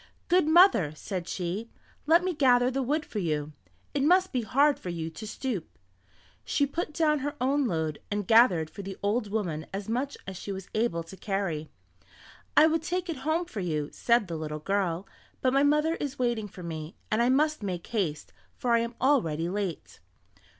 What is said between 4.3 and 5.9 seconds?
be hard for you to stoop."